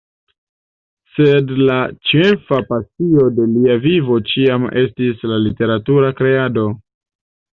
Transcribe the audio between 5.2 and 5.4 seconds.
la